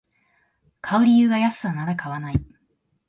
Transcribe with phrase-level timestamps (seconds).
[0.81, 2.45] 買う理由が安さなら買わない